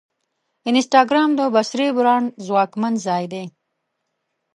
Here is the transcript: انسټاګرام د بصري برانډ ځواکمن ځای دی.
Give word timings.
انسټاګرام 0.69 1.29
د 1.35 1.41
بصري 1.53 1.87
برانډ 1.97 2.27
ځواکمن 2.45 2.93
ځای 3.05 3.23
دی. 3.33 3.45